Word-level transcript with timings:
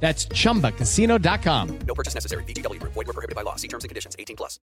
That's 0.00 0.28
chumbacasino.com. 0.28 1.78
No 1.86 1.94
purchase 1.94 2.14
necessary. 2.14 2.44
BGW. 2.44 2.80
Void 2.82 2.94
were 2.94 3.12
prohibited 3.12 3.34
by 3.34 3.42
law. 3.42 3.56
See 3.56 3.68
terms 3.68 3.82
and 3.82 3.88
conditions. 3.88 4.14
18 4.18 4.36
plus. 4.36 4.60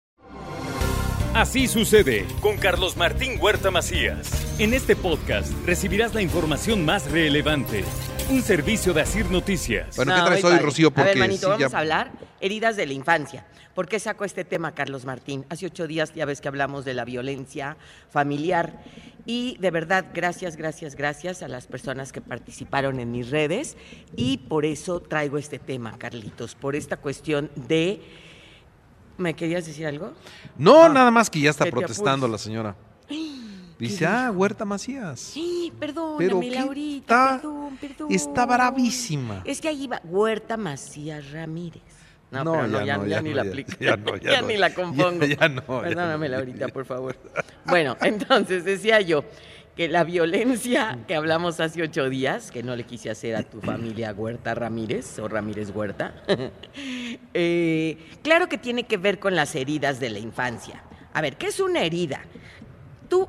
Así 1.33 1.67
sucede 1.67 2.25
con 2.41 2.57
Carlos 2.57 2.97
Martín 2.97 3.37
Huerta 3.39 3.69
Macías. 3.69 4.29
En 4.59 4.73
este 4.73 4.95
podcast 4.95 5.51
recibirás 5.67 6.15
la 6.15 6.23
información 6.23 6.83
más 6.83 7.11
relevante. 7.11 7.83
Un 8.29 8.41
servicio 8.41 8.93
de 8.93 9.01
Asir 9.01 9.29
Noticias. 9.31 9.95
Bueno, 9.95 10.13
¿qué 10.13 10.19
No, 10.19 10.25
traes 10.25 10.43
hoy, 10.43 10.51
padre. 10.51 10.65
Rocío? 10.65 10.87
A 10.87 10.91
ver, 10.91 11.05
Porque 11.05 11.19
manito, 11.19 11.39
sí, 11.39 11.45
vamos 11.47 11.71
ya- 11.71 11.77
a 11.77 11.79
hablar 11.79 12.11
heridas 12.41 12.75
de 12.75 12.85
la 12.85 12.93
infancia. 12.93 13.45
¿Por 13.73 13.87
qué 13.87 13.99
saco 13.99 14.25
este 14.25 14.43
tema, 14.43 14.73
Carlos 14.73 15.05
Martín? 15.05 15.45
Hace 15.49 15.67
ocho 15.67 15.87
días 15.87 16.13
ya 16.13 16.25
ves 16.25 16.41
que 16.41 16.47
hablamos 16.49 16.83
de 16.83 16.93
la 16.93 17.05
violencia 17.05 17.77
familiar 18.09 18.83
y 19.25 19.55
de 19.59 19.71
verdad, 19.71 20.07
gracias, 20.13 20.57
gracias, 20.57 20.95
gracias 20.95 21.41
a 21.41 21.47
las 21.47 21.67
personas 21.67 22.11
que 22.11 22.19
participaron 22.19 22.99
en 22.99 23.11
mis 23.11 23.29
redes 23.29 23.77
y 24.17 24.37
por 24.39 24.65
eso 24.65 24.99
traigo 24.99 25.37
este 25.37 25.57
tema, 25.59 25.97
Carlitos, 25.97 26.55
por 26.55 26.75
esta 26.75 26.97
cuestión 26.97 27.49
de... 27.55 28.01
¿Me 29.17 29.35
querías 29.35 29.65
decir 29.65 29.87
algo? 29.87 30.13
No, 30.57 30.83
Ah, 30.83 30.89
nada 30.89 31.11
más 31.11 31.29
que 31.29 31.39
ya 31.39 31.49
está 31.51 31.65
protestando 31.65 32.27
la 32.27 32.37
señora. 32.37 32.75
Dice, 33.79 34.05
ah, 34.07 34.31
Huerta 34.31 34.65
Macías. 34.65 35.19
Sí, 35.19 35.71
perdóname, 35.79 36.17
Pero 36.25 36.39
¿qué 36.39 36.51
Laurita, 36.51 37.03
está- 37.25 37.35
perdón, 37.41 37.77
perdón. 37.79 38.07
está 38.11 38.45
bravísima. 38.45 39.41
Es 39.45 39.61
que 39.61 39.67
ahí 39.67 39.85
va 39.87 40.01
Huerta 40.03 40.57
Macías 40.57 41.31
Ramírez. 41.31 41.83
No, 42.31 42.43
No, 42.43 42.51
pero 42.53 42.67
no, 42.67 42.79
ya 42.79 42.85
ya, 42.85 42.97
no, 42.97 43.03
ya 43.05 43.15
ya 43.17 43.21
ni 43.21 43.33
la 43.33 43.41
aplico. 43.43 43.71
ya 43.79 43.95
no, 43.95 44.17
ya 44.17 44.41
no. 44.41 44.47
ni 44.47 44.57
la 44.57 44.73
compongo. 44.73 45.25
Ya- 45.39 45.47
no, 45.47 45.61
Perdóname. 45.81 46.27
Laurita, 46.27 46.67
por 46.69 46.85
favor. 46.85 47.15
Bueno, 47.65 47.95
entonces 48.01 48.65
decía 48.65 48.99
yo 49.01 49.23
que 49.75 49.87
la 49.87 50.03
violencia 50.03 50.97
que 51.07 51.13
hablamos 51.15 51.59
hace 51.59 51.83
ocho 51.83 52.09
días, 52.09 52.49
que 52.51 52.63
no 52.63 52.75
le 52.75 52.83
quise 52.83 53.11
hacer 53.11 53.35
a 53.35 53.43
tu 53.43 53.61
familia 53.61 54.11
Huerta 54.11 54.55
Ramírez 54.55 55.19
o 55.19 55.27
Ramírez 55.27 55.69
Huerta, 55.69 56.15
eh, 57.33 57.97
claro 58.23 58.49
que 58.49 58.57
tiene 58.57 58.85
que 58.85 58.97
ver 58.97 59.19
con 59.19 59.35
las 59.35 59.55
heridas 59.55 59.99
de 59.99 60.09
la 60.09 60.19
infancia. 60.19 60.83
A 61.13 61.21
ver, 61.21 61.37
¿qué 61.37 61.47
es 61.47 61.59
una 61.59 61.81
herida? 61.83 62.21
Tú 63.09 63.27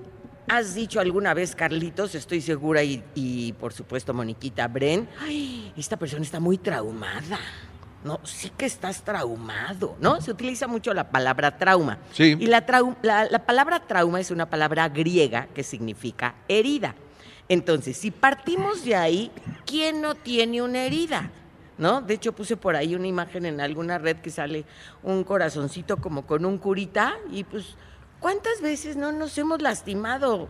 has 0.49 0.75
dicho 0.75 1.01
alguna 1.01 1.35
vez, 1.35 1.55
Carlitos, 1.55 2.15
estoy 2.15 2.41
segura, 2.41 2.83
y, 2.83 3.03
y, 3.15 3.53
por 3.55 3.73
supuesto 3.73 4.15
Moniquita 4.15 4.69
Bren, 4.69 5.09
ay, 5.21 5.73
esta 5.77 5.97
persona 5.97 6.23
está 6.23 6.41
muy 6.41 6.59
traumada. 6.59 7.39
No, 8.05 8.21
sí 8.23 8.53
que 8.57 8.65
estás 8.67 9.03
traumado, 9.03 9.97
¿no? 10.01 10.21
Se 10.21 10.31
utiliza 10.31 10.69
mucho 10.69 10.95
la 10.95 11.11
palabra 11.11 11.59
trauma. 11.59 11.99
Sí. 12.13 12.37
Y 12.39 12.47
la, 12.47 12.65
trau- 12.65 12.97
la, 13.03 13.25
la 13.29 13.45
palabra 13.45 13.81
trauma 13.81 14.21
es 14.21 14.31
una 14.31 14.49
palabra 14.49 14.89
griega 14.89 15.49
que 15.53 15.65
significa 15.65 16.37
herida. 16.47 16.95
Entonces, 17.49 17.97
si 17.97 18.12
partimos 18.12 18.85
de 18.85 18.95
ahí, 18.95 19.33
¿quién 19.67 20.01
no 20.01 20.15
tiene 20.15 20.62
una 20.62 20.85
herida? 20.85 21.31
¿No? 21.77 22.01
De 22.01 22.15
hecho, 22.15 22.33
puse 22.33 22.57
por 22.57 22.77
ahí 22.77 22.95
una 22.95 23.07
imagen 23.09 23.47
en 23.47 23.61
alguna 23.61 23.99
red 23.99 24.19
que 24.19 24.31
sale 24.31 24.65
un 25.03 25.25
corazoncito 25.25 25.97
como 25.97 26.25
con 26.27 26.45
un 26.45 26.59
curita 26.59 27.17
y 27.33 27.43
pues, 27.45 27.77
¿cuántas 28.21 28.61
veces 28.61 28.97
no 28.97 29.13
nos 29.13 29.39
hemos 29.39 29.63
lastimado? 29.63 30.49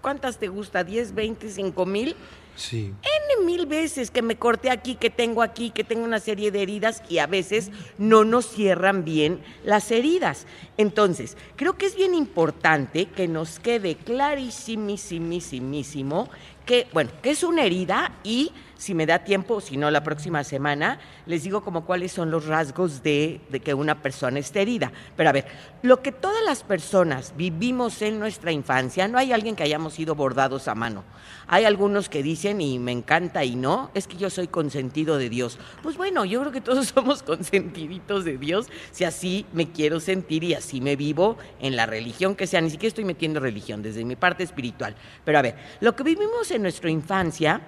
¿Cuántas 0.00 0.38
te 0.38 0.48
gusta? 0.48 0.84
¿10, 0.84 1.14
20, 1.14 1.50
5 1.50 1.86
mil? 1.86 2.16
Sí. 2.54 2.94
N 3.02 3.44
mil 3.44 3.66
veces 3.66 4.10
que 4.10 4.22
me 4.22 4.36
corté 4.36 4.70
aquí, 4.70 4.94
que 4.94 5.10
tengo 5.10 5.42
aquí, 5.42 5.70
que 5.70 5.84
tengo 5.84 6.04
una 6.04 6.20
serie 6.20 6.50
de 6.50 6.62
heridas 6.62 7.02
y 7.08 7.18
a 7.18 7.26
veces 7.26 7.70
no 7.98 8.24
nos 8.24 8.48
cierran 8.48 9.04
bien 9.04 9.42
las 9.62 9.90
heridas. 9.90 10.46
Entonces, 10.78 11.36
creo 11.56 11.76
que 11.76 11.84
es 11.86 11.96
bien 11.96 12.14
importante 12.14 13.06
que 13.06 13.28
nos 13.28 13.58
quede 13.58 13.96
clarísimísimísimo 13.96 16.30
que, 16.64 16.86
bueno, 16.92 17.10
que 17.22 17.30
es 17.30 17.42
una 17.44 17.64
herida 17.64 18.12
y 18.24 18.52
si 18.76 18.94
me 18.94 19.06
da 19.06 19.20
tiempo, 19.20 19.60
si 19.60 19.76
no 19.76 19.90
la 19.90 20.02
próxima 20.02 20.44
semana, 20.44 20.98
les 21.26 21.42
digo 21.42 21.62
como 21.62 21.84
cuáles 21.84 22.12
son 22.12 22.30
los 22.30 22.46
rasgos 22.46 23.02
de, 23.02 23.40
de 23.48 23.60
que 23.60 23.74
una 23.74 24.02
persona 24.02 24.38
esté 24.38 24.62
herida. 24.62 24.92
Pero 25.16 25.28
a 25.28 25.32
ver, 25.32 25.46
lo 25.82 26.02
que 26.02 26.12
todas 26.12 26.44
las 26.44 26.62
personas 26.62 27.34
vivimos 27.36 28.02
en 28.02 28.18
nuestra 28.18 28.52
infancia, 28.52 29.08
no 29.08 29.18
hay 29.18 29.32
alguien 29.32 29.56
que 29.56 29.62
hayamos 29.62 29.94
sido 29.94 30.14
bordados 30.14 30.68
a 30.68 30.74
mano. 30.74 31.04
Hay 31.48 31.64
algunos 31.64 32.08
que 32.08 32.22
dicen, 32.22 32.60
y 32.60 32.78
me 32.78 32.92
encanta 32.92 33.44
y 33.44 33.56
no, 33.56 33.90
es 33.94 34.06
que 34.06 34.16
yo 34.16 34.30
soy 34.30 34.48
consentido 34.48 35.16
de 35.16 35.28
Dios. 35.28 35.58
Pues 35.82 35.96
bueno, 35.96 36.24
yo 36.24 36.40
creo 36.40 36.52
que 36.52 36.60
todos 36.60 36.86
somos 36.94 37.22
consentiditos 37.22 38.24
de 38.24 38.36
Dios, 38.36 38.66
si 38.90 39.04
así 39.04 39.46
me 39.52 39.70
quiero 39.70 40.00
sentir 40.00 40.44
y 40.44 40.54
así 40.54 40.80
me 40.80 40.96
vivo 40.96 41.36
en 41.60 41.76
la 41.76 41.86
religión 41.86 42.34
que 42.34 42.46
sea. 42.46 42.60
Ni 42.60 42.70
siquiera 42.70 42.88
estoy 42.88 43.04
metiendo 43.04 43.40
religión 43.40 43.82
desde 43.82 44.04
mi 44.04 44.16
parte 44.16 44.42
espiritual. 44.42 44.94
Pero 45.24 45.38
a 45.38 45.42
ver, 45.42 45.56
lo 45.80 45.94
que 45.96 46.02
vivimos 46.02 46.50
en 46.50 46.62
nuestra 46.62 46.90
infancia, 46.90 47.60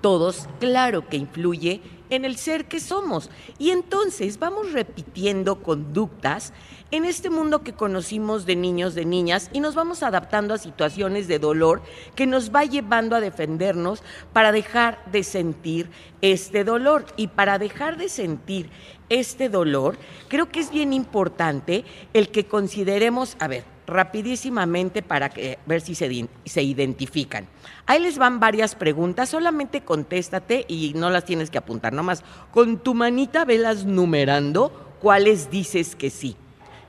todos, 0.00 0.48
claro 0.60 1.08
que 1.08 1.16
influye 1.16 1.80
en 2.10 2.24
el 2.24 2.36
ser 2.36 2.66
que 2.66 2.80
somos. 2.80 3.30
Y 3.58 3.70
entonces 3.70 4.38
vamos 4.38 4.72
repitiendo 4.72 5.62
conductas 5.62 6.52
en 6.90 7.04
este 7.04 7.30
mundo 7.30 7.62
que 7.62 7.72
conocimos 7.72 8.46
de 8.46 8.54
niños, 8.54 8.94
de 8.94 9.04
niñas, 9.04 9.50
y 9.52 9.60
nos 9.60 9.74
vamos 9.74 10.02
adaptando 10.02 10.54
a 10.54 10.58
situaciones 10.58 11.26
de 11.26 11.38
dolor 11.38 11.82
que 12.14 12.26
nos 12.26 12.54
va 12.54 12.64
llevando 12.64 13.16
a 13.16 13.20
defendernos 13.20 14.02
para 14.32 14.52
dejar 14.52 15.04
de 15.10 15.24
sentir 15.24 15.90
este 16.20 16.62
dolor. 16.64 17.06
Y 17.16 17.28
para 17.28 17.58
dejar 17.58 17.96
de 17.96 18.08
sentir 18.08 18.70
este 19.08 19.48
dolor, 19.48 19.98
creo 20.28 20.48
que 20.48 20.60
es 20.60 20.70
bien 20.70 20.92
importante 20.92 21.84
el 22.12 22.30
que 22.30 22.46
consideremos, 22.46 23.36
a 23.40 23.48
ver, 23.48 23.75
rapidísimamente 23.86 25.02
para 25.02 25.30
que, 25.30 25.58
ver 25.66 25.80
si 25.80 25.94
se, 25.94 26.62
identifican. 26.62 27.46
Ahí 27.86 28.00
les 28.00 28.18
van 28.18 28.40
varias 28.40 28.74
preguntas, 28.74 29.28
solamente 29.28 29.82
contéstate 29.82 30.64
y 30.68 30.92
no 30.94 31.10
las 31.10 31.24
tienes 31.24 31.50
que 31.50 31.58
apuntar, 31.58 31.92
nomás 31.92 32.24
con 32.50 32.78
tu 32.78 32.94
manita 32.94 33.44
velas 33.44 33.84
numerando 33.84 34.96
cuáles 35.00 35.50
dices 35.50 35.94
que 35.94 36.10
sí. 36.10 36.36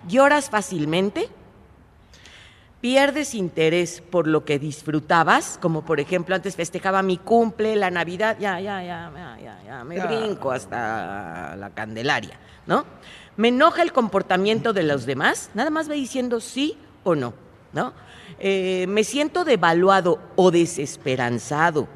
¿Lloras 0.08 0.50
fácilmente? 0.50 1.30
¿Pierdes 2.82 3.34
interés 3.34 4.02
por 4.02 4.28
lo 4.28 4.46
que 4.46 4.60
disfrutabas? 4.60 5.58
Como 5.62 5.84
por 5.84 6.00
ejemplo, 6.00 6.36
antes 6.36 6.56
festejaba 6.56 7.02
mi 7.02 7.18
cumple, 7.18 7.76
la 7.76 7.92
Navidad, 7.92 8.38
ya, 8.40 8.60
ya, 8.60 8.82
ya, 8.84 9.12
ya, 9.14 9.38
ya, 9.40 9.64
ya, 9.66 9.84
me 9.84 10.00
brinco 10.00 10.52
hasta 10.52 11.56
la 11.58 11.72
Candelaria, 11.72 12.40
¿no? 12.66 12.86
¿Me 13.36 13.50
enoja 13.50 13.82
el 13.82 13.92
comportamiento 13.92 14.74
de 14.74 14.84
los 14.84 15.06
demás? 15.06 15.52
Nada 15.54 15.70
más 15.70 15.90
va 15.90 15.94
diciendo 15.94 16.40
sí 16.40 16.78
o 17.08 17.16
no, 17.16 17.34
¿no? 17.74 17.94
Eh, 18.40 18.86
¿Me 18.88 19.04
siento 19.04 19.46
devaluado 19.46 20.20
o 20.36 20.52
desesperanzado 20.52 21.88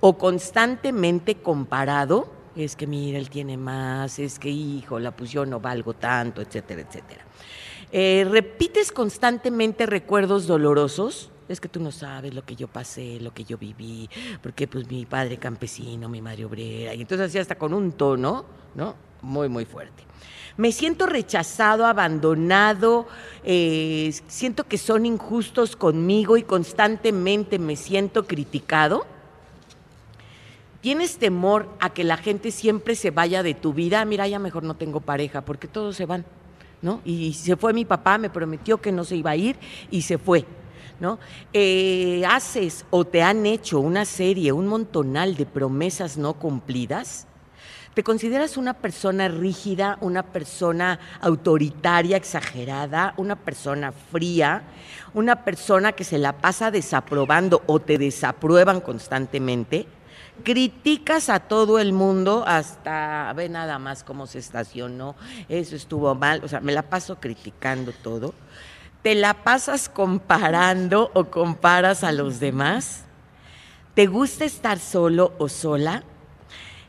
o 0.00 0.16
constantemente 0.18 1.36
comparado? 1.36 2.32
Es 2.54 2.76
que 2.76 2.86
mira, 2.86 3.18
él 3.18 3.30
tiene 3.30 3.56
más, 3.56 4.18
es 4.18 4.38
que 4.38 4.50
hijo, 4.50 4.98
la 4.98 5.12
pues 5.12 5.34
no 5.34 5.60
valgo 5.60 5.94
tanto, 5.94 6.42
etcétera, 6.42 6.82
etcétera. 6.82 7.24
Eh, 7.90 8.26
¿Repites 8.28 8.92
constantemente 8.92 9.86
recuerdos 9.86 10.46
dolorosos? 10.46 11.30
Es 11.48 11.60
que 11.60 11.68
tú 11.68 11.80
no 11.80 11.90
sabes 11.90 12.34
lo 12.34 12.44
que 12.44 12.56
yo 12.56 12.68
pasé, 12.68 13.18
lo 13.20 13.32
que 13.32 13.44
yo 13.44 13.56
viví, 13.56 14.08
porque 14.42 14.68
pues 14.68 14.88
mi 14.90 15.06
padre 15.06 15.38
campesino, 15.38 16.08
mi 16.08 16.20
madre 16.20 16.44
obrera, 16.44 16.94
y 16.94 17.00
entonces 17.00 17.28
así 17.28 17.38
hasta 17.38 17.56
con 17.56 17.72
un 17.72 17.92
tono, 17.92 18.44
¿no? 18.74 18.94
Muy, 19.22 19.48
muy 19.48 19.64
fuerte. 19.64 20.04
Me 20.58 20.72
siento 20.72 21.06
rechazado, 21.06 21.86
abandonado, 21.86 23.06
eh, 23.44 24.12
siento 24.26 24.64
que 24.64 24.76
son 24.76 25.06
injustos 25.06 25.76
conmigo 25.76 26.36
y 26.36 26.42
constantemente 26.42 27.58
me 27.58 27.76
siento 27.76 28.26
criticado. 28.26 29.06
¿Tienes 30.80 31.18
temor 31.18 31.68
a 31.80 31.90
que 31.90 32.04
la 32.04 32.16
gente 32.16 32.50
siempre 32.50 32.94
se 32.94 33.10
vaya 33.10 33.42
de 33.42 33.54
tu 33.54 33.72
vida? 33.72 34.04
Mira, 34.04 34.28
ya 34.28 34.38
mejor 34.38 34.64
no 34.64 34.74
tengo 34.74 35.00
pareja 35.00 35.42
porque 35.42 35.68
todos 35.68 35.96
se 35.96 36.06
van, 36.06 36.24
¿no? 36.82 37.00
Y 37.04 37.34
se 37.34 37.56
fue 37.56 37.72
mi 37.72 37.84
papá, 37.84 38.18
me 38.18 38.30
prometió 38.30 38.78
que 38.78 38.92
no 38.92 39.04
se 39.04 39.16
iba 39.16 39.30
a 39.30 39.36
ir 39.36 39.56
y 39.90 40.02
se 40.02 40.18
fue, 40.18 40.44
¿no? 41.00 41.18
Eh, 41.52 42.22
¿Haces 42.28 42.84
o 42.90 43.04
te 43.04 43.22
han 43.22 43.46
hecho 43.46 43.80
una 43.80 44.04
serie, 44.04 44.52
un 44.52 44.66
montonal 44.66 45.36
de 45.36 45.46
promesas 45.46 46.16
no 46.16 46.34
cumplidas? 46.34 47.26
¿Te 47.94 48.04
consideras 48.04 48.56
una 48.56 48.74
persona 48.74 49.26
rígida, 49.26 49.98
una 50.00 50.22
persona 50.22 51.00
autoritaria, 51.20 52.16
exagerada, 52.16 53.14
una 53.16 53.34
persona 53.34 53.90
fría, 53.90 54.62
una 55.14 55.44
persona 55.44 55.92
que 55.92 56.04
se 56.04 56.18
la 56.18 56.38
pasa 56.38 56.70
desaprobando 56.70 57.62
o 57.66 57.80
te 57.80 57.98
desaprueban 57.98 58.80
constantemente? 58.80 59.86
criticas 60.44 61.28
a 61.30 61.40
todo 61.40 61.78
el 61.78 61.92
mundo 61.92 62.44
hasta 62.46 63.32
ve 63.34 63.48
nada 63.48 63.78
más 63.78 64.04
cómo 64.04 64.26
se 64.26 64.38
estacionó, 64.38 65.16
eso 65.48 65.76
estuvo 65.76 66.14
mal, 66.14 66.42
o 66.44 66.48
sea, 66.48 66.60
me 66.60 66.72
la 66.72 66.82
paso 66.82 67.18
criticando 67.18 67.92
todo. 67.92 68.34
¿Te 69.02 69.14
la 69.14 69.44
pasas 69.44 69.88
comparando 69.88 71.10
o 71.14 71.26
comparas 71.26 72.02
a 72.02 72.10
los 72.10 72.40
demás? 72.40 73.04
¿Te 73.94 74.06
gusta 74.06 74.44
estar 74.44 74.80
solo 74.80 75.32
o 75.38 75.48
sola? 75.48 76.02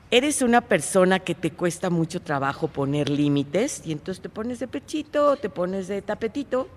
¿Eres 0.10 0.42
una 0.42 0.62
persona 0.62 1.20
que 1.20 1.36
te 1.36 1.52
cuesta 1.52 1.92
mucho 1.92 2.20
trabajo 2.20 2.68
poner 2.68 3.10
límites 3.10 3.84
y 3.86 3.92
entonces 3.92 4.24
te 4.24 4.30
pones 4.30 4.58
de 4.60 4.68
pechito 4.68 5.36
te 5.36 5.50
pones 5.50 5.88
de 5.88 6.02
tapetito? 6.02 6.68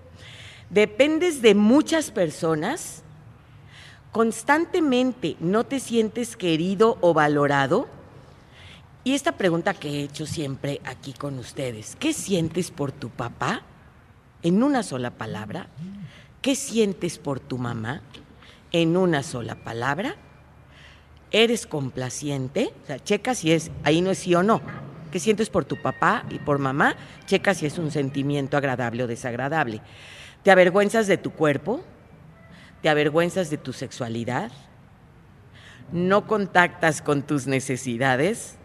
¿Dependes 0.69 1.41
de 1.41 1.55
muchas 1.55 2.11
personas? 2.11 3.01
¿Constantemente 4.11 5.35
no 5.39 5.63
te 5.63 5.79
sientes 5.79 6.37
querido 6.37 6.99
o 7.01 7.15
valorado? 7.15 7.87
Y 9.03 9.15
esta 9.15 9.31
pregunta 9.31 9.73
que 9.73 9.89
he 9.89 10.03
hecho 10.03 10.27
siempre 10.27 10.79
aquí 10.85 11.13
con 11.13 11.39
ustedes, 11.39 11.97
¿qué 11.99 12.13
sientes 12.13 12.69
por 12.69 12.91
tu 12.91 13.09
papá? 13.09 13.63
En 14.43 14.61
una 14.61 14.83
sola 14.83 15.11
palabra. 15.11 15.67
¿Qué 16.41 16.55
sientes 16.55 17.17
por 17.17 17.39
tu 17.39 17.57
mamá? 17.57 18.01
En 18.71 18.97
una 18.97 19.23
sola 19.23 19.55
palabra. 19.55 20.15
¿Eres 21.31 21.65
complaciente? 21.65 22.73
O 22.83 22.87
sea, 22.87 22.99
checa 22.99 23.33
si 23.33 23.51
es, 23.53 23.71
ahí 23.83 24.01
no 24.01 24.11
es 24.11 24.19
sí 24.19 24.35
o 24.35 24.43
no. 24.43 24.61
¿Qué 25.11 25.19
sientes 25.19 25.49
por 25.49 25.63
tu 25.63 25.81
papá 25.81 26.25
y 26.29 26.39
por 26.39 26.59
mamá? 26.59 26.95
Checa 27.25 27.53
si 27.53 27.65
es 27.65 27.77
un 27.77 27.91
sentimiento 27.91 28.57
agradable 28.57 29.03
o 29.03 29.07
desagradable. 29.07 29.81
¿Te 30.43 30.51
avergüenzas 30.51 31.07
de 31.07 31.17
tu 31.17 31.31
cuerpo? 31.31 31.83
¿Te 32.81 32.89
avergüenzas 32.89 33.49
de 33.49 33.57
tu 33.57 33.71
sexualidad? 33.71 34.51
¿No 35.91 36.27
contactas 36.27 37.01
con 37.01 37.23
tus 37.23 37.47
necesidades? 37.47 38.57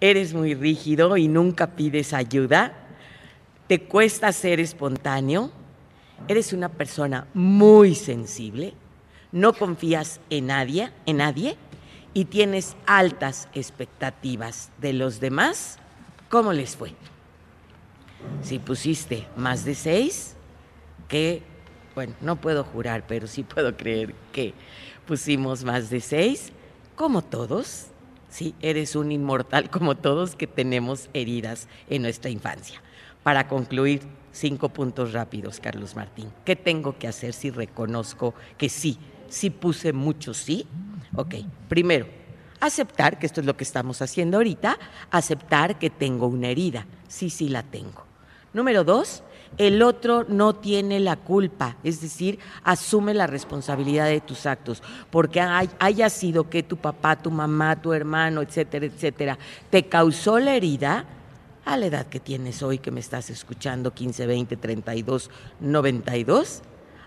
¿Eres 0.00 0.32
muy 0.32 0.54
rígido 0.54 1.16
y 1.16 1.28
nunca 1.28 1.76
pides 1.76 2.14
ayuda? 2.14 2.81
¿Te 3.72 3.84
cuesta 3.84 4.30
ser 4.32 4.60
espontáneo? 4.60 5.50
¿Eres 6.28 6.52
una 6.52 6.68
persona 6.68 7.26
muy 7.32 7.94
sensible? 7.94 8.74
¿No 9.32 9.54
confías 9.54 10.20
en 10.28 10.48
nadie, 10.48 10.92
en 11.06 11.16
nadie? 11.16 11.56
¿Y 12.12 12.26
tienes 12.26 12.76
altas 12.84 13.48
expectativas 13.54 14.70
de 14.76 14.92
los 14.92 15.20
demás? 15.20 15.78
¿Cómo 16.28 16.52
les 16.52 16.76
fue? 16.76 16.92
Si 18.42 18.58
pusiste 18.58 19.26
más 19.36 19.64
de 19.64 19.74
seis, 19.74 20.36
¿qué 21.08 21.42
bueno, 21.94 22.12
no 22.20 22.36
puedo 22.36 22.64
jurar, 22.64 23.06
pero 23.08 23.26
sí 23.26 23.42
puedo 23.42 23.74
creer 23.74 24.14
que 24.32 24.52
pusimos 25.06 25.64
más 25.64 25.88
de 25.88 26.00
seis, 26.00 26.52
como 26.94 27.22
todos. 27.22 27.86
Sí, 28.28 28.54
eres 28.60 28.96
un 28.96 29.12
inmortal 29.12 29.70
como 29.70 29.96
todos 29.96 30.36
que 30.36 30.46
tenemos 30.46 31.08
heridas 31.14 31.68
en 31.88 32.02
nuestra 32.02 32.28
infancia. 32.28 32.82
Para 33.22 33.46
concluir, 33.46 34.02
cinco 34.32 34.70
puntos 34.70 35.12
rápidos, 35.12 35.60
Carlos 35.60 35.94
Martín. 35.94 36.32
¿Qué 36.44 36.56
tengo 36.56 36.98
que 36.98 37.06
hacer 37.06 37.32
si 37.32 37.50
reconozco 37.50 38.34
que 38.58 38.68
sí, 38.68 38.98
sí 39.28 39.50
puse 39.50 39.92
mucho 39.92 40.34
sí? 40.34 40.66
Ok, 41.14 41.36
primero, 41.68 42.06
aceptar, 42.60 43.18
que 43.18 43.26
esto 43.26 43.40
es 43.40 43.46
lo 43.46 43.56
que 43.56 43.64
estamos 43.64 44.02
haciendo 44.02 44.38
ahorita, 44.38 44.78
aceptar 45.10 45.78
que 45.78 45.90
tengo 45.90 46.26
una 46.26 46.48
herida. 46.48 46.86
Sí, 47.08 47.30
sí 47.30 47.48
la 47.48 47.62
tengo. 47.62 48.04
Número 48.54 48.84
dos, 48.84 49.22
el 49.58 49.82
otro 49.82 50.24
no 50.28 50.54
tiene 50.54 50.98
la 51.00 51.16
culpa, 51.16 51.76
es 51.84 52.00
decir, 52.00 52.38
asume 52.64 53.14
la 53.14 53.26
responsabilidad 53.26 54.06
de 54.06 54.20
tus 54.20 54.46
actos, 54.46 54.82
porque 55.10 55.40
haya 55.40 56.10
sido 56.10 56.50
que 56.50 56.62
tu 56.62 56.76
papá, 56.76 57.16
tu 57.16 57.30
mamá, 57.30 57.80
tu 57.80 57.92
hermano, 57.92 58.42
etcétera, 58.42 58.86
etcétera, 58.86 59.38
te 59.70 59.84
causó 59.88 60.38
la 60.38 60.54
herida 60.54 61.06
a 61.64 61.76
la 61.76 61.86
edad 61.86 62.06
que 62.06 62.20
tienes 62.20 62.62
hoy, 62.62 62.78
que 62.78 62.90
me 62.90 63.00
estás 63.00 63.30
escuchando, 63.30 63.94
15, 63.94 64.26
20, 64.26 64.56
32, 64.56 65.30
92, 65.60 66.62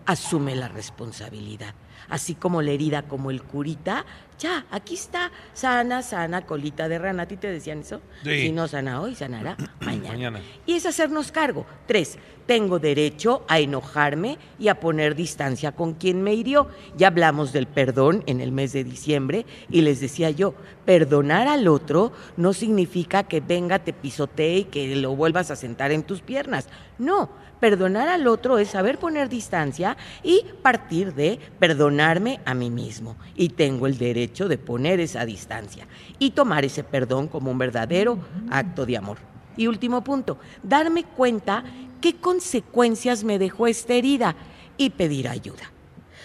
asume 0.05 0.55
la 0.55 0.67
responsabilidad. 0.67 1.73
Así 2.09 2.35
como 2.35 2.61
la 2.61 2.71
herida, 2.71 3.03
como 3.03 3.31
el 3.31 3.41
curita, 3.43 4.05
ya, 4.37 4.65
aquí 4.69 4.95
está, 4.95 5.31
sana, 5.53 6.01
sana, 6.01 6.45
colita 6.45 6.89
de 6.89 6.99
rana. 6.99 7.23
¿A 7.23 7.27
ti 7.27 7.37
te 7.37 7.49
decían 7.49 7.79
eso? 7.79 8.01
Si 8.23 8.51
no 8.51 8.67
sana 8.67 9.01
hoy, 9.01 9.15
sanará 9.15 9.55
mañana. 9.79 10.09
mañana. 10.09 10.41
Y 10.65 10.73
es 10.73 10.85
hacernos 10.85 11.31
cargo. 11.31 11.65
Tres, 11.87 12.17
tengo 12.45 12.79
derecho 12.79 13.43
a 13.47 13.59
enojarme 13.59 14.37
y 14.59 14.67
a 14.67 14.79
poner 14.79 15.15
distancia 15.15 15.71
con 15.71 15.93
quien 15.93 16.21
me 16.21 16.33
hirió. 16.33 16.67
Ya 16.97 17.07
hablamos 17.07 17.53
del 17.53 17.67
perdón 17.67 18.23
en 18.27 18.41
el 18.41 18.51
mes 18.51 18.73
de 18.73 18.83
diciembre 18.83 19.45
y 19.69 19.81
les 19.81 19.99
decía 20.01 20.29
yo, 20.29 20.53
perdonar 20.85 21.47
al 21.47 21.67
otro 21.67 22.11
no 22.37 22.53
significa 22.53 23.23
que 23.23 23.39
venga, 23.39 23.79
te 23.79 23.93
pisotee 23.93 24.59
y 24.59 24.63
que 24.65 24.95
lo 24.95 25.15
vuelvas 25.15 25.49
a 25.49 25.55
sentar 25.55 25.91
en 25.91 26.03
tus 26.03 26.21
piernas. 26.21 26.67
No, 26.97 27.29
perdonar 27.59 28.09
al 28.09 28.27
otro 28.27 28.59
es 28.59 28.69
saber 28.69 28.99
poner 28.99 29.29
distancia 29.29 29.97
y 30.23 30.45
partir 30.61 31.13
de 31.13 31.39
perdonarme 31.85 32.39
a 32.45 32.53
mí 32.53 32.71
mismo. 32.71 33.15
Y 33.35 33.49
tengo 33.49 33.85
el 33.87 33.97
derecho 33.97 34.47
de 34.47 34.57
poner 34.57 34.99
esa 34.99 35.25
distancia 35.25 35.87
y 36.17 36.31
tomar 36.31 36.65
ese 36.65 36.83
perdón 36.83 37.27
como 37.27 37.51
un 37.51 37.57
verdadero 37.57 38.17
acto 38.49 38.85
de 38.85 38.97
amor. 38.97 39.17
Y 39.55 39.67
último 39.67 40.03
punto, 40.03 40.37
darme 40.63 41.03
cuenta 41.03 41.63
qué 42.01 42.15
consecuencias 42.15 43.23
me 43.23 43.39
dejó 43.39 43.67
esta 43.67 43.93
herida 43.93 44.35
y 44.77 44.89
pedir 44.89 45.27
ayuda. 45.27 45.71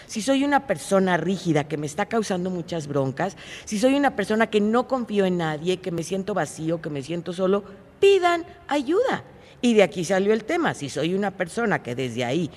Si 0.07 0.21
soy 0.21 0.43
una 0.43 0.67
persona 0.67 1.15
rígida 1.15 1.65
que 1.65 1.77
me 1.77 1.85
está 1.85 2.07
causando 2.07 2.49
muchas 2.49 2.87
broncas, 2.87 3.37
si 3.63 3.79
soy 3.79 3.93
una 3.93 4.15
persona 4.15 4.47
que 4.47 4.59
no 4.59 4.87
confío 4.87 5.25
en 5.25 5.37
nadie, 5.37 5.77
que 5.77 5.91
me 5.91 6.03
siento 6.03 6.33
vacío, 6.33 6.81
que 6.81 6.89
me 6.89 7.03
siento 7.03 7.31
solo, 7.33 7.63
pidan 7.99 8.45
ayuda. 8.67 9.23
Y 9.61 9.75
de 9.75 9.83
aquí 9.83 10.03
salió 10.03 10.33
el 10.33 10.43
tema. 10.43 10.73
Si 10.73 10.89
soy 10.89 11.13
una 11.13 11.31
persona 11.31 11.83
que 11.83 11.95
desde 11.95 12.25
ahí 12.25 12.49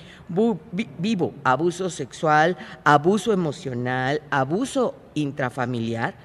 vivo 0.97 1.33
abuso 1.43 1.89
sexual, 1.89 2.57
abuso 2.83 3.31
emocional, 3.31 4.21
abuso 4.31 4.95
intrafamiliar, 5.13 6.15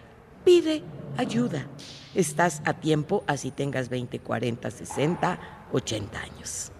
pide 0.44 0.82
ayuda 1.16 1.66
estás 2.14 2.62
a 2.64 2.74
tiempo 2.74 3.24
así 3.26 3.50
tengas 3.50 3.88
20, 3.88 4.18
40, 4.20 4.70
60, 4.70 5.38
80 5.72 6.20
años. 6.20 6.72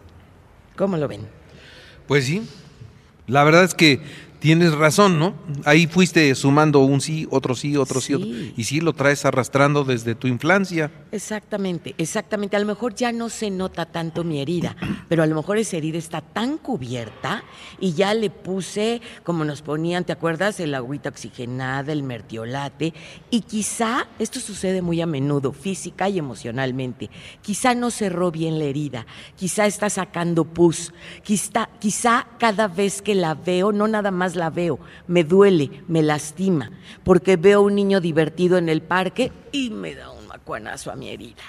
¿Cómo 0.77 0.97
lo 0.97 1.09
ven? 1.09 1.29
Pues 2.07 2.27
sí, 2.27 2.47
la 3.27 3.45
verdad 3.45 3.65
es 3.65 3.75
que 3.75 4.01
tienes 4.41 4.75
razón, 4.75 5.19
¿no? 5.19 5.35
Ahí 5.65 5.87
fuiste 5.87 6.35
sumando 6.35 6.81
un 6.81 7.01
sí, 7.01 7.29
otro 7.31 7.55
sí, 7.55 7.77
otro 7.77 8.01
sí, 8.01 8.15
otro. 8.15 8.27
y 8.27 8.65
sí 8.65 8.81
lo 8.81 8.95
traes 8.95 9.25
arrastrando 9.25 9.85
desde 9.85 10.15
tu 10.15 10.27
infancia. 10.27 10.91
Exactamente, 11.13 11.95
exactamente. 11.99 12.57
A 12.57 12.61
lo 12.61 12.67
mejor 12.67 12.95
ya 12.95 13.13
no 13.13 13.29
se 13.29 13.51
nota 13.51 13.87
tanto 13.87 14.25
mi 14.25 14.41
herida, 14.41 14.77
pero 15.09 15.23
a 15.23 15.27
lo 15.27 15.37
mejor 15.37 15.59
esa 15.59 15.77
herida 15.77 15.99
está 15.99 16.23
tan 16.23 16.59
cubierta 16.59 17.45
y 17.79 17.93
ya 17.93 18.15
le 18.15 18.31
puse, 18.31 19.03
como 19.23 19.45
nos 19.45 19.63
ponían, 19.63 20.05
¿te 20.05 20.13
acuerdas? 20.13 20.59
El 20.59 20.75
agüita 20.75 21.11
oxigenada, 21.11 21.93
el 21.93 22.03
mertiolate, 22.03 22.95
y 23.31 23.43
quizá, 23.43 24.09
esto 24.19 24.41
sucede 24.41 24.81
muy 24.81 25.01
a 25.03 25.07
menudo, 25.07 25.53
física 25.53 26.09
y 26.09 26.19
emocionalmente, 26.19 27.11
quizá 27.43 27.75
no 27.75 27.91
cerró 27.91 28.31
bien 28.31 28.59
la 28.59 28.65
herida, 28.65 29.07
quizá 29.37 29.67
está 29.67 29.91
sacando 29.91 30.45
pus, 30.45 30.95
quizá, 31.23 31.69
quizá 31.79 32.27
cada 32.39 32.69
vez 32.69 33.03
que 33.03 33.15
la 33.15 33.35
veo, 33.35 33.73
no 33.73 33.87
nada 33.87 34.11
más 34.11 34.30
la 34.37 34.51
veo, 34.51 34.79
me 35.07 35.25
duele, 35.25 35.83
me 35.89 36.03
lastima, 36.03 36.71
porque 37.05 37.37
veo 37.37 37.61
a 37.61 37.63
un 37.63 37.75
niño 37.75 38.01
divertido 38.01 38.59
en 38.59 38.69
el 38.69 38.83
parque 38.83 39.33
y 39.53 39.71
me 39.71 39.95
da 39.95 40.11
un 40.11 40.27
macuanazo 40.27 40.91
a 40.91 40.97
mi 40.97 41.09
herida. 41.09 41.43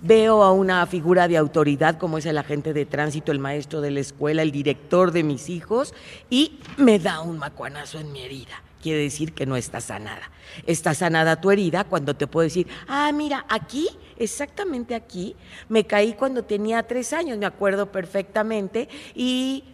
Veo 0.00 0.42
a 0.42 0.52
una 0.52 0.86
figura 0.86 1.28
de 1.28 1.36
autoridad 1.36 1.98
como 1.98 2.18
es 2.18 2.26
el 2.26 2.38
agente 2.38 2.72
de 2.72 2.86
tránsito, 2.86 3.32
el 3.32 3.38
maestro 3.38 3.80
de 3.80 3.90
la 3.90 4.00
escuela, 4.00 4.42
el 4.42 4.52
director 4.52 5.10
de 5.10 5.24
mis 5.24 5.48
hijos 5.48 5.94
y 6.30 6.60
me 6.76 6.98
da 6.98 7.20
un 7.20 7.38
macuanazo 7.38 7.98
en 7.98 8.12
mi 8.12 8.22
herida. 8.22 8.62
Quiere 8.80 9.00
decir 9.00 9.32
que 9.32 9.46
no 9.46 9.56
está 9.56 9.80
sanada. 9.80 10.30
Está 10.66 10.94
sanada 10.94 11.40
tu 11.40 11.50
herida 11.50 11.84
cuando 11.84 12.14
te 12.14 12.26
puedo 12.26 12.44
decir, 12.44 12.66
ah, 12.88 13.10
mira, 13.12 13.46
aquí, 13.48 13.88
exactamente 14.16 14.94
aquí, 14.94 15.36
me 15.68 15.86
caí 15.86 16.14
cuando 16.14 16.42
tenía 16.42 16.82
tres 16.82 17.12
años, 17.12 17.38
me 17.38 17.46
acuerdo 17.46 17.92
perfectamente, 17.92 18.88
y 19.14 19.64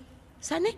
sané. 0.40 0.76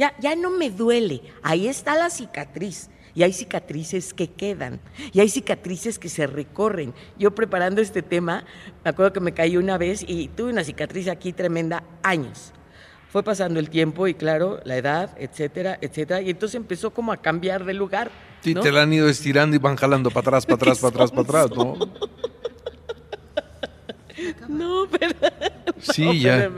Ya, 0.00 0.14
ya 0.18 0.34
no 0.34 0.48
me 0.48 0.70
duele. 0.70 1.20
Ahí 1.42 1.68
está 1.68 1.94
la 1.94 2.08
cicatriz. 2.08 2.88
Y 3.14 3.22
hay 3.22 3.34
cicatrices 3.34 4.14
que 4.14 4.28
quedan. 4.30 4.80
Y 5.12 5.20
hay 5.20 5.28
cicatrices 5.28 5.98
que 5.98 6.08
se 6.08 6.26
recorren. 6.26 6.94
Yo 7.18 7.34
preparando 7.34 7.82
este 7.82 8.00
tema, 8.00 8.44
me 8.82 8.88
acuerdo 8.88 9.12
que 9.12 9.20
me 9.20 9.34
caí 9.34 9.58
una 9.58 9.76
vez 9.76 10.02
y 10.08 10.28
tuve 10.28 10.52
una 10.52 10.64
cicatriz 10.64 11.06
aquí 11.08 11.34
tremenda 11.34 11.84
años. 12.02 12.52
Fue 13.12 13.22
pasando 13.22 13.60
el 13.60 13.68
tiempo 13.68 14.08
y 14.08 14.14
claro, 14.14 14.60
la 14.64 14.78
edad, 14.78 15.14
etcétera, 15.18 15.76
etcétera. 15.82 16.22
Y 16.22 16.30
entonces 16.30 16.54
empezó 16.54 16.92
como 16.92 17.12
a 17.12 17.18
cambiar 17.18 17.66
de 17.66 17.74
lugar. 17.74 18.10
Sí, 18.40 18.54
te 18.54 18.72
la 18.72 18.80
han 18.84 18.92
ido 18.94 19.06
estirando 19.06 19.54
y 19.54 19.58
van 19.58 19.76
jalando 19.76 20.10
para 20.10 20.38
atrás, 20.38 20.46
para 20.46 20.54
atrás, 20.62 20.78
para 20.78 20.88
atrás, 20.94 21.10
para 21.10 21.42
atrás, 21.42 21.50
¿no? 21.54 21.76
No, 24.48 24.86
pero. 24.90 25.14
Sí, 25.80 26.20
ya. 26.20 26.50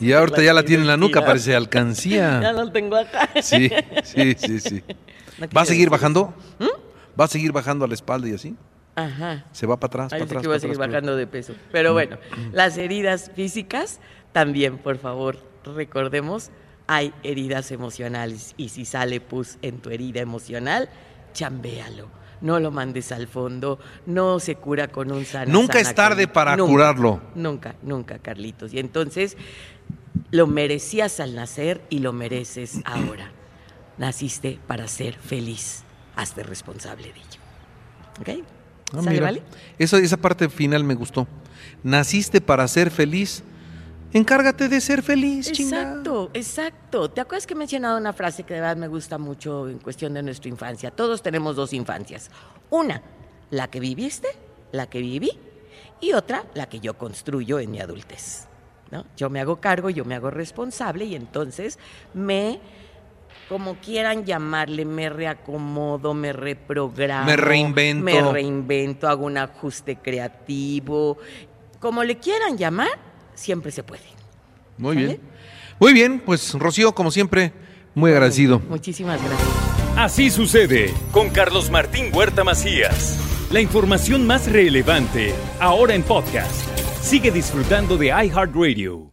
y 0.00 0.12
ahorita 0.12 0.42
ya 0.42 0.52
la 0.52 0.62
tiene 0.62 0.82
en 0.82 0.88
la 0.88 0.96
nuca, 0.96 1.24
parece 1.24 1.54
alcancía. 1.54 2.40
Ya 2.42 2.52
la 2.52 2.70
tengo 2.72 2.96
acá. 2.96 3.28
Sí, 3.42 3.70
sí, 4.04 4.34
sí, 4.38 4.60
sí. 4.60 4.82
¿Va 5.56 5.62
a 5.62 5.64
seguir 5.64 5.90
bajando? 5.90 6.34
¿Mm? 6.58 6.88
va 7.18 7.24
a 7.24 7.28
seguir 7.28 7.52
bajando 7.52 7.84
a 7.84 7.88
la 7.88 7.94
espalda 7.94 8.28
y 8.28 8.34
así. 8.34 8.56
Ajá. 8.94 9.44
Se 9.52 9.66
va 9.66 9.78
para 9.78 9.88
atrás, 9.88 10.10
para 10.10 10.24
atrás. 10.24 10.42
que 10.42 10.48
voy 10.48 10.56
a 10.56 10.60
seguir 10.60 10.76
atrás, 10.76 10.88
bajando 10.88 11.16
de 11.16 11.26
peso. 11.26 11.54
Pero 11.72 11.92
bueno, 11.92 12.18
las 12.52 12.78
heridas 12.78 13.30
físicas 13.34 14.00
también, 14.32 14.78
por 14.78 14.98
favor, 14.98 15.38
recordemos, 15.64 16.50
hay 16.86 17.12
heridas 17.22 17.70
emocionales. 17.70 18.54
Y 18.56 18.70
si 18.70 18.84
sale 18.84 19.20
pus 19.20 19.58
en 19.62 19.78
tu 19.78 19.90
herida 19.90 20.20
emocional, 20.20 20.88
chambéalo. 21.32 22.08
No 22.40 22.60
lo 22.60 22.70
mandes 22.70 23.10
al 23.12 23.26
fondo, 23.26 23.78
no 24.06 24.38
se 24.40 24.54
cura 24.54 24.88
con 24.88 25.10
un 25.10 25.24
sana. 25.24 25.52
Nunca 25.52 25.74
sana 25.78 25.88
es 25.88 25.94
tarde 25.94 26.28
para 26.28 26.56
Nunca, 26.56 26.70
curarlo. 26.70 27.20
Nunca, 27.34 27.74
nunca, 27.82 28.18
Carlitos. 28.18 28.72
Y 28.72 28.78
entonces, 28.78 29.36
lo 30.30 30.46
merecías 30.46 31.20
al 31.20 31.34
nacer 31.34 31.80
y 31.90 31.98
lo 31.98 32.12
mereces 32.12 32.80
ahora. 32.84 33.32
Naciste 33.96 34.58
para 34.66 34.86
ser 34.86 35.14
feliz. 35.14 35.82
Hazte 36.14 36.42
responsable 36.42 37.12
de 37.12 37.18
ello. 37.18 37.40
¿Ok? 38.20 38.46
Ah, 38.92 38.96
¿Sale, 39.02 39.10
mira. 39.10 39.22
vale? 39.26 39.42
Esa, 39.78 39.98
esa 39.98 40.16
parte 40.16 40.48
final 40.48 40.84
me 40.84 40.94
gustó. 40.94 41.26
Naciste 41.82 42.40
para 42.40 42.66
ser 42.68 42.90
feliz. 42.90 43.42
Encárgate 44.12 44.68
de 44.68 44.80
ser 44.80 45.02
feliz, 45.02 45.52
chingada. 45.52 45.97
Exacto, 46.34 46.78
exacto. 46.88 47.10
¿Te 47.10 47.20
acuerdas 47.20 47.46
que 47.46 47.54
he 47.54 47.56
mencionado 47.56 47.98
una 47.98 48.12
frase 48.12 48.44
que 48.44 48.54
de 48.54 48.60
verdad 48.60 48.76
me 48.76 48.88
gusta 48.88 49.18
mucho 49.18 49.68
en 49.68 49.78
cuestión 49.78 50.14
de 50.14 50.22
nuestra 50.22 50.48
infancia? 50.48 50.90
Todos 50.90 51.22
tenemos 51.22 51.56
dos 51.56 51.72
infancias. 51.72 52.30
Una, 52.70 53.02
la 53.50 53.68
que 53.68 53.80
viviste, 53.80 54.28
la 54.72 54.88
que 54.88 55.00
viví, 55.00 55.30
y 56.00 56.12
otra, 56.12 56.44
la 56.54 56.68
que 56.68 56.80
yo 56.80 56.96
construyo 56.96 57.58
en 57.58 57.70
mi 57.70 57.80
adultez. 57.80 58.46
¿no? 58.90 59.04
Yo 59.16 59.30
me 59.30 59.40
hago 59.40 59.56
cargo, 59.56 59.90
yo 59.90 60.04
me 60.04 60.14
hago 60.14 60.30
responsable 60.30 61.04
y 61.04 61.14
entonces 61.14 61.78
me, 62.14 62.60
como 63.48 63.76
quieran 63.76 64.24
llamarle, 64.24 64.84
me 64.84 65.10
reacomodo, 65.10 66.14
me 66.14 66.32
reprogramo. 66.32 67.26
Me 67.26 67.36
reinvento. 67.36 68.04
Me 68.04 68.32
reinvento, 68.32 69.08
hago 69.08 69.26
un 69.26 69.38
ajuste 69.38 69.96
creativo. 69.96 71.18
Como 71.80 72.02
le 72.04 72.18
quieran 72.18 72.56
llamar, 72.56 72.98
siempre 73.34 73.70
se 73.70 73.82
puede. 73.82 74.02
Muy 74.78 74.94
¿Sale? 74.94 75.06
bien. 75.06 75.20
Muy 75.80 75.92
bien, 75.92 76.20
pues 76.24 76.54
Rocío, 76.54 76.92
como 76.92 77.10
siempre, 77.10 77.52
muy 77.94 78.10
agradecido. 78.10 78.60
Muchísimas 78.68 79.22
gracias. 79.22 79.48
Así 79.96 80.30
sucede 80.30 80.94
con 81.12 81.30
Carlos 81.30 81.70
Martín 81.70 82.10
Huerta 82.12 82.44
Macías. 82.44 83.18
La 83.50 83.60
información 83.60 84.26
más 84.26 84.50
relevante, 84.50 85.34
ahora 85.60 85.94
en 85.94 86.02
podcast. 86.02 86.68
Sigue 87.00 87.30
disfrutando 87.30 87.96
de 87.96 88.08
iHeartRadio. 88.08 89.12